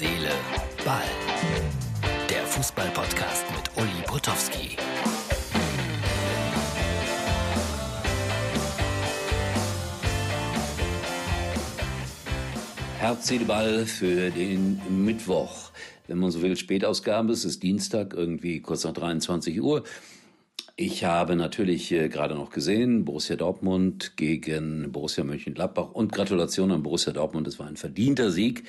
Seele, 0.00 0.30
Ball. 0.82 1.02
Der 2.30 2.42
Fußball-Podcast 2.46 3.44
mit 3.54 3.76
Uli 3.76 4.02
Potowski. 4.06 4.78
Herz, 12.98 13.28
Seele, 13.28 13.44
Ball 13.44 13.84
für 13.84 14.30
den 14.30 14.80
Mittwoch. 15.04 15.70
Wenn 16.06 16.16
man 16.16 16.30
so 16.30 16.40
will, 16.40 16.56
Spätausgabe. 16.56 17.34
Es 17.34 17.44
ist 17.44 17.62
Dienstag, 17.62 18.14
irgendwie 18.14 18.60
kurz 18.60 18.84
nach 18.84 18.94
23 18.94 19.60
Uhr. 19.60 19.84
Ich 20.76 21.04
habe 21.04 21.36
natürlich 21.36 21.92
äh, 21.92 22.08
gerade 22.08 22.36
noch 22.36 22.48
gesehen, 22.48 23.04
Borussia 23.04 23.36
Dortmund 23.36 24.16
gegen 24.16 24.92
Borussia 24.92 25.24
Mönchengladbach 25.24 25.90
und 25.92 26.10
Gratulation 26.10 26.70
an 26.70 26.82
Borussia 26.82 27.12
Dortmund, 27.12 27.46
das 27.46 27.58
war 27.58 27.66
ein 27.66 27.76
verdienter 27.76 28.30
Sieg 28.30 28.64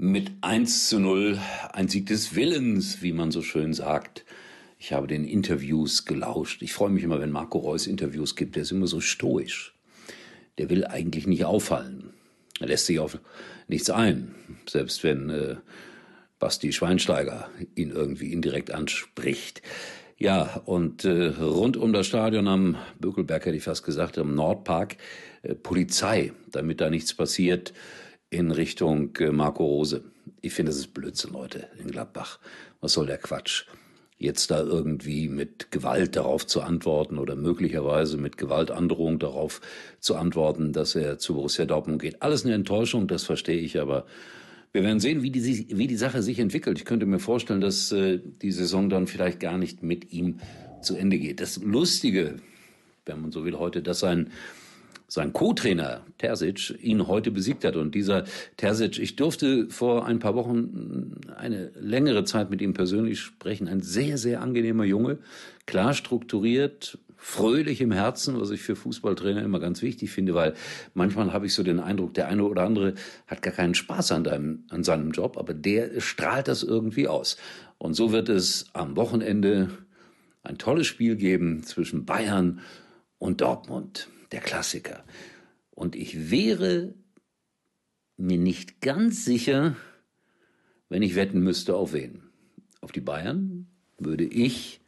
mit 0.00 0.30
1 0.42 0.88
zu 0.88 1.00
0, 1.00 1.40
ein 1.72 1.88
Sieg 1.88 2.06
des 2.06 2.36
Willens, 2.36 3.02
wie 3.02 3.12
man 3.12 3.32
so 3.32 3.42
schön 3.42 3.74
sagt. 3.74 4.24
Ich 4.78 4.92
habe 4.92 5.08
den 5.08 5.24
Interviews 5.24 6.04
gelauscht. 6.04 6.62
Ich 6.62 6.72
freue 6.72 6.90
mich 6.90 7.02
immer, 7.02 7.20
wenn 7.20 7.32
Marco 7.32 7.58
Reus 7.58 7.88
Interviews 7.88 8.36
gibt, 8.36 8.54
der 8.54 8.62
ist 8.62 8.70
immer 8.70 8.86
so 8.86 9.00
stoisch. 9.00 9.74
Der 10.56 10.70
will 10.70 10.86
eigentlich 10.86 11.26
nicht 11.26 11.44
auffallen. 11.44 12.10
Er 12.60 12.68
lässt 12.68 12.86
sich 12.86 13.00
auf 13.00 13.18
nichts 13.66 13.90
ein, 13.90 14.36
selbst 14.68 15.02
wenn 15.02 15.30
äh, 15.30 15.56
Basti 16.38 16.72
Schweinsteiger 16.72 17.50
ihn 17.74 17.90
irgendwie 17.90 18.32
indirekt 18.32 18.70
anspricht. 18.70 19.62
Ja, 20.16 20.62
und 20.64 21.04
äh, 21.04 21.26
rund 21.40 21.76
um 21.76 21.92
das 21.92 22.06
Stadion 22.06 22.46
am 22.46 22.76
Bökelberg 23.00 23.46
hätte 23.46 23.56
ich 23.56 23.64
fast 23.64 23.84
gesagt, 23.84 24.16
am 24.16 24.36
Nordpark, 24.36 24.96
äh, 25.42 25.56
Polizei, 25.56 26.32
damit 26.52 26.80
da 26.80 26.88
nichts 26.88 27.14
passiert 27.14 27.72
in 28.30 28.50
Richtung 28.50 29.16
äh, 29.16 29.30
Marco 29.30 29.64
Rose. 29.64 30.04
Ich 30.40 30.52
finde, 30.52 30.70
das 30.70 30.78
ist 30.78 30.94
Blödsinn, 30.94 31.32
Leute, 31.32 31.68
in 31.78 31.90
Gladbach. 31.90 32.38
Was 32.80 32.92
soll 32.92 33.06
der 33.06 33.18
Quatsch? 33.18 33.64
Jetzt 34.18 34.50
da 34.50 34.60
irgendwie 34.60 35.28
mit 35.28 35.70
Gewalt 35.70 36.16
darauf 36.16 36.46
zu 36.46 36.60
antworten 36.60 37.18
oder 37.18 37.36
möglicherweise 37.36 38.16
mit 38.16 38.36
Gewaltandrohung 38.36 39.20
darauf 39.20 39.60
zu 40.00 40.16
antworten, 40.16 40.72
dass 40.72 40.96
er 40.96 41.18
zu 41.18 41.34
Borussia 41.34 41.66
Dortmund 41.66 42.02
geht. 42.02 42.20
Alles 42.20 42.44
eine 42.44 42.54
Enttäuschung, 42.54 43.06
das 43.06 43.22
verstehe 43.24 43.60
ich, 43.60 43.80
aber 43.80 44.06
wir 44.72 44.82
werden 44.82 45.00
sehen, 45.00 45.22
wie 45.22 45.30
die, 45.30 45.66
wie 45.76 45.86
die 45.86 45.96
Sache 45.96 46.22
sich 46.22 46.40
entwickelt. 46.40 46.78
Ich 46.78 46.84
könnte 46.84 47.06
mir 47.06 47.20
vorstellen, 47.20 47.60
dass 47.60 47.92
äh, 47.92 48.18
die 48.42 48.52
Saison 48.52 48.90
dann 48.90 49.06
vielleicht 49.06 49.40
gar 49.40 49.56
nicht 49.56 49.82
mit 49.82 50.12
ihm 50.12 50.40
zu 50.82 50.96
Ende 50.96 51.18
geht. 51.18 51.40
Das 51.40 51.62
Lustige, 51.62 52.36
wenn 53.06 53.22
man 53.22 53.32
so 53.32 53.44
will, 53.44 53.58
heute, 53.58 53.82
dass 53.82 54.00
sein 54.00 54.30
sein 55.08 55.32
Co-Trainer 55.32 56.02
Terzic 56.18 56.78
ihn 56.82 57.08
heute 57.08 57.30
besiegt 57.30 57.64
hat. 57.64 57.76
Und 57.76 57.94
dieser 57.94 58.24
Terzic, 58.58 58.98
ich 58.98 59.16
durfte 59.16 59.68
vor 59.70 60.06
ein 60.06 60.18
paar 60.18 60.34
Wochen 60.34 61.22
eine 61.34 61.70
längere 61.80 62.24
Zeit 62.24 62.50
mit 62.50 62.60
ihm 62.60 62.74
persönlich 62.74 63.20
sprechen. 63.20 63.68
Ein 63.68 63.80
sehr, 63.80 64.18
sehr 64.18 64.42
angenehmer 64.42 64.84
Junge, 64.84 65.18
klar 65.66 65.94
strukturiert, 65.94 66.98
fröhlich 67.16 67.80
im 67.80 67.90
Herzen, 67.90 68.38
was 68.38 68.50
ich 68.50 68.60
für 68.60 68.76
Fußballtrainer 68.76 69.42
immer 69.42 69.58
ganz 69.58 69.82
wichtig 69.82 70.10
finde, 70.10 70.34
weil 70.34 70.54
manchmal 70.94 71.32
habe 71.32 71.46
ich 71.46 71.54
so 71.54 71.62
den 71.62 71.80
Eindruck, 71.80 72.14
der 72.14 72.28
eine 72.28 72.44
oder 72.44 72.62
andere 72.62 72.94
hat 73.26 73.42
gar 73.42 73.52
keinen 73.52 73.74
Spaß 73.74 74.12
an, 74.12 74.24
deinem, 74.24 74.64
an 74.68 74.84
seinem 74.84 75.10
Job, 75.10 75.36
aber 75.36 75.52
der 75.52 76.00
strahlt 76.00 76.48
das 76.48 76.62
irgendwie 76.62 77.08
aus. 77.08 77.38
Und 77.78 77.94
so 77.94 78.12
wird 78.12 78.28
es 78.28 78.66
am 78.72 78.96
Wochenende 78.96 79.70
ein 80.42 80.58
tolles 80.58 80.86
Spiel 80.86 81.16
geben 81.16 81.64
zwischen 81.64 82.04
Bayern 82.04 82.60
und 83.18 83.40
Dortmund, 83.40 84.08
der 84.32 84.40
Klassiker. 84.40 85.04
Und 85.70 85.96
ich 85.96 86.30
wäre 86.30 86.94
mir 88.16 88.38
nicht 88.38 88.80
ganz 88.80 89.24
sicher, 89.24 89.76
wenn 90.88 91.02
ich 91.02 91.14
wetten 91.14 91.40
müsste, 91.40 91.76
auf 91.76 91.92
wen. 91.92 92.22
Auf 92.80 92.92
die 92.92 93.00
Bayern 93.00 93.68
würde 93.98 94.24
ich 94.24 94.80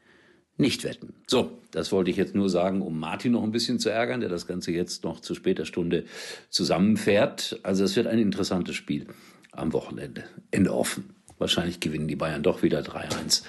nicht 0.56 0.84
wetten. 0.84 1.14
So, 1.26 1.58
das 1.70 1.90
wollte 1.90 2.10
ich 2.10 2.16
jetzt 2.16 2.34
nur 2.34 2.50
sagen, 2.50 2.82
um 2.82 2.98
Martin 2.98 3.32
noch 3.32 3.42
ein 3.42 3.52
bisschen 3.52 3.78
zu 3.78 3.88
ärgern, 3.88 4.20
der 4.20 4.28
das 4.28 4.46
Ganze 4.46 4.72
jetzt 4.72 5.04
noch 5.04 5.20
zu 5.20 5.34
später 5.34 5.64
Stunde 5.64 6.04
zusammenfährt. 6.50 7.60
Also 7.62 7.84
es 7.84 7.96
wird 7.96 8.06
ein 8.06 8.18
interessantes 8.18 8.76
Spiel 8.76 9.06
am 9.52 9.72
Wochenende. 9.72 10.24
Ende 10.50 10.74
offen. 10.74 11.14
Wahrscheinlich 11.38 11.80
gewinnen 11.80 12.08
die 12.08 12.16
Bayern 12.16 12.42
doch 12.42 12.62
wieder 12.62 12.80
3-1 12.80 13.42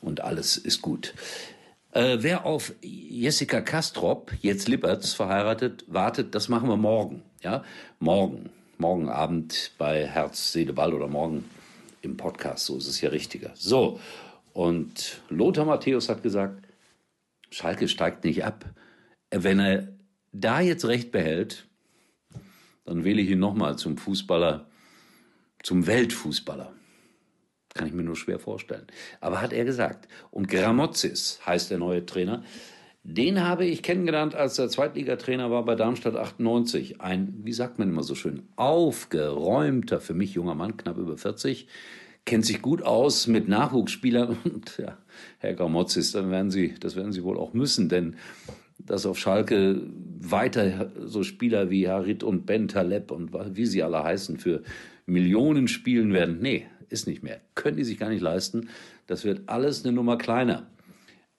und 0.00 0.20
alles 0.20 0.56
ist 0.56 0.82
gut. 0.82 1.14
Äh, 1.96 2.22
wer 2.22 2.44
auf 2.44 2.74
Jessica 2.82 3.62
Kastrop, 3.62 4.30
jetzt 4.42 4.68
Lippertz, 4.68 5.14
verheiratet, 5.14 5.86
wartet, 5.88 6.34
das 6.34 6.50
machen 6.50 6.68
wir 6.68 6.76
morgen. 6.76 7.22
Ja, 7.42 7.64
morgen. 8.00 8.50
Morgen 8.76 9.08
Abend 9.08 9.72
bei 9.78 10.06
Herz, 10.06 10.52
Seele, 10.52 10.74
Ball 10.74 10.92
oder 10.92 11.08
morgen 11.08 11.46
im 12.02 12.18
Podcast. 12.18 12.66
So 12.66 12.76
ist 12.76 12.86
es 12.86 13.00
ja 13.00 13.08
richtiger. 13.08 13.52
So, 13.54 13.98
und 14.52 15.22
Lothar 15.30 15.64
Matthäus 15.64 16.10
hat 16.10 16.22
gesagt, 16.22 16.68
Schalke 17.50 17.88
steigt 17.88 18.24
nicht 18.24 18.44
ab. 18.44 18.66
Wenn 19.30 19.58
er 19.58 19.88
da 20.32 20.60
jetzt 20.60 20.84
recht 20.84 21.12
behält, 21.12 21.66
dann 22.84 23.04
wähle 23.04 23.22
ich 23.22 23.30
ihn 23.30 23.38
nochmal 23.38 23.78
zum 23.78 23.96
Fußballer, 23.96 24.66
zum 25.62 25.86
Weltfußballer. 25.86 26.74
Kann 27.76 27.86
ich 27.86 27.94
mir 27.94 28.02
nur 28.02 28.16
schwer 28.16 28.38
vorstellen. 28.38 28.86
Aber 29.20 29.40
hat 29.40 29.52
er 29.52 29.64
gesagt. 29.64 30.08
Und 30.30 30.48
Gramozis 30.48 31.40
heißt 31.44 31.70
der 31.70 31.78
neue 31.78 32.06
Trainer. 32.06 32.42
Den 33.04 33.44
habe 33.44 33.64
ich 33.64 33.84
kennengelernt, 33.84 34.34
als 34.34 34.58
er 34.58 34.68
Zweitligatrainer 34.68 35.50
war 35.50 35.64
bei 35.64 35.76
Darmstadt 35.76 36.16
98. 36.16 37.00
Ein, 37.00 37.34
wie 37.44 37.52
sagt 37.52 37.78
man 37.78 37.88
immer 37.88 38.02
so 38.02 38.16
schön, 38.16 38.42
aufgeräumter, 38.56 40.00
für 40.00 40.14
mich 40.14 40.34
junger 40.34 40.56
Mann, 40.56 40.76
knapp 40.76 40.98
über 40.98 41.16
40, 41.16 41.68
kennt 42.24 42.44
sich 42.44 42.60
gut 42.62 42.82
aus 42.82 43.28
mit 43.28 43.48
Nachwuchsspielern 43.48 44.36
und 44.44 44.78
ja, 44.78 44.98
Herr 45.38 45.54
Gramozis, 45.54 46.12
dann 46.12 46.32
werden 46.32 46.50
Sie, 46.50 46.74
das 46.80 46.96
werden 46.96 47.12
Sie 47.12 47.22
wohl 47.22 47.38
auch 47.38 47.52
müssen, 47.52 47.88
denn 47.88 48.16
dass 48.78 49.06
auf 49.06 49.18
Schalke 49.18 49.82
weiter 50.20 50.90
so 51.04 51.22
Spieler 51.22 51.70
wie 51.70 51.88
Harit 51.88 52.22
und 52.22 52.46
Ben 52.46 52.68
Taleb 52.68 53.10
und 53.10 53.32
wie 53.56 53.66
sie 53.66 53.82
alle 53.82 54.02
heißen 54.02 54.38
für 54.38 54.62
Millionen 55.06 55.68
spielen 55.68 56.12
werden, 56.12 56.38
nee, 56.40 56.66
ist 56.88 57.06
nicht 57.06 57.22
mehr. 57.22 57.40
Können 57.54 57.76
die 57.76 57.84
sich 57.84 57.98
gar 57.98 58.08
nicht 58.08 58.22
leisten. 58.22 58.68
Das 59.06 59.24
wird 59.24 59.48
alles 59.48 59.84
eine 59.84 59.92
Nummer 59.92 60.18
kleiner. 60.18 60.66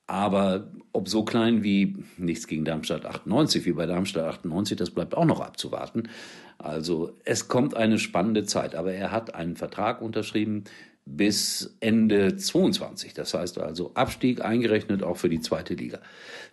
Aber 0.08 0.72
ob 0.94 1.10
so 1.10 1.26
klein 1.26 1.64
wie 1.64 1.98
nichts 2.18 2.48
gegen 2.48 2.64
Darmstadt 2.64 3.06
98, 3.06 3.66
wie 3.66 3.74
bei 3.74 3.86
Darmstadt 3.86 4.26
98, 4.26 4.78
das 4.78 4.90
bleibt 4.90 5.16
auch 5.16 5.26
noch 5.26 5.42
abzuwarten. 5.42 6.10
Also 6.58 7.18
es 7.26 7.50
kommt 7.50 7.76
eine 7.76 8.00
spannende 8.00 8.46
Zeit. 8.46 8.74
Aber 8.74 8.94
er 8.94 9.12
hat 9.12 9.36
einen 9.36 9.58
Vertrag 9.58 10.02
unterschrieben 10.02 10.64
bis 11.06 11.76
Ende 11.80 12.36
22. 12.38 13.14
Das 13.14 13.34
heißt 13.34 13.60
also 13.60 13.92
Abstieg 13.94 14.42
eingerechnet 14.44 15.04
auch 15.04 15.18
für 15.18 15.30
die 15.30 15.42
zweite 15.42 15.74
Liga. 15.74 16.00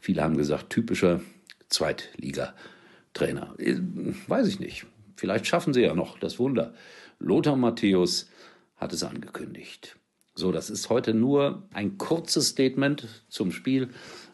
Viele 0.00 0.22
haben 0.22 0.36
gesagt, 0.36 0.70
typischer 0.70 1.20
Zweitligatrainer. 1.68 3.54
Weiß 4.28 4.48
ich 4.48 4.60
nicht. 4.60 4.86
Vielleicht 5.16 5.46
schaffen 5.46 5.72
sie 5.74 5.82
ja 5.82 5.94
noch 5.94 6.18
das 6.18 6.38
Wunder. 6.38 6.74
Lothar 7.18 7.56
Matthäus 7.56 8.28
hat 8.76 8.92
es 8.92 9.02
angekündigt. 9.02 9.96
So, 10.34 10.50
das 10.50 10.68
ist 10.68 10.90
heute 10.90 11.14
nur 11.14 11.62
ein 11.72 11.96
kurzes 11.96 12.48
Statement 12.48 13.06
zum 13.28 13.52
Spiel 13.52 13.90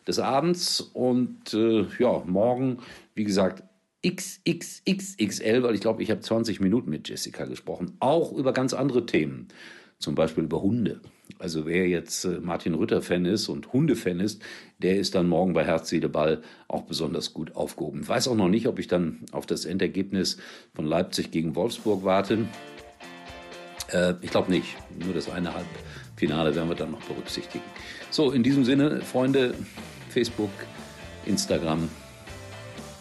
des 0.07 0.19
Abends 0.19 0.81
und 0.81 1.53
äh, 1.53 1.87
ja, 1.99 2.23
morgen, 2.27 2.79
wie 3.15 3.25
gesagt, 3.25 3.65
XXXXL, 4.07 5.63
weil 5.63 5.75
ich 5.75 5.83
glaube, 5.83 6.03
ich 6.03 6.11
habe 6.11 6.21
20 6.21 6.61
Minuten 6.61 6.89
mit 6.89 7.09
Jessica 7.09 7.45
gesprochen, 7.45 7.97
auch 8.01 8.33
über 8.33 8.55
ganz 8.55 8.73
andere 8.73 9.05
Themen, 9.05 9.49
zum 9.99 10.15
Beispiel 10.15 10.45
über 10.45 10.63
Hunde. 10.63 11.01
Also 11.39 11.67
wer 11.67 11.87
jetzt 11.87 12.25
äh, 12.25 12.41
Martin 12.41 12.75
Rütter-Fan 12.75 13.27
ist 13.27 13.49
und 13.49 13.73
Hunde-Fan 13.75 14.21
ist, 14.21 14.43
der 14.79 14.97
ist 14.97 15.15
dann 15.15 15.29
morgen 15.29 15.53
bei 15.53 15.65
Herz, 15.65 15.91
Seele, 15.91 16.09
Ball 16.09 16.41
auch 16.67 16.83
besonders 16.83 17.35
gut 17.35 17.55
aufgehoben. 17.57 18.09
Weiß 18.09 18.27
auch 18.29 18.37
noch 18.37 18.49
nicht, 18.49 18.67
ob 18.67 18.79
ich 18.79 18.89
dann 18.89 19.21
auf 19.33 19.45
das 19.45 19.67
Endergebnis 19.67 20.39
von 20.75 20.87
Leipzig 20.87 21.31
gegen 21.31 21.55
Wolfsburg 21.55 22.05
warte. 22.05 22.47
Äh, 23.93 24.15
ich 24.21 24.31
glaube 24.31 24.51
nicht. 24.51 24.77
Nur 24.99 25.15
das 25.15 25.29
eine 25.29 25.53
Halbfinale 25.55 26.55
werden 26.55 26.69
wir 26.69 26.77
dann 26.77 26.93
noch 26.93 27.03
berücksichtigen. 27.03 27.65
So, 28.11 28.33
in 28.33 28.43
diesem 28.43 28.65
Sinne, 28.65 29.01
Freunde, 29.03 29.55
Facebook, 30.09 30.51
Instagram, 31.27 31.89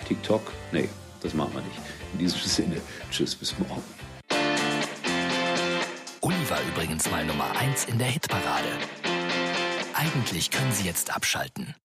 TikTok. 0.07 0.41
Nee, 0.71 0.89
das 1.21 1.33
machen 1.33 1.53
wir 1.53 1.61
nicht. 1.61 1.79
In 2.13 2.19
diesem 2.19 2.39
Sinne, 2.45 2.77
tschüss, 3.11 3.35
bis 3.35 3.57
morgen. 3.59 3.83
Uli 6.21 6.49
war 6.49 6.59
übrigens 6.67 7.09
mal 7.09 7.25
Nummer 7.25 7.51
1 7.57 7.85
in 7.85 7.97
der 7.97 8.07
Hitparade. 8.07 8.67
Eigentlich 9.93 10.51
können 10.51 10.71
Sie 10.71 10.85
jetzt 10.85 11.13
abschalten. 11.15 11.75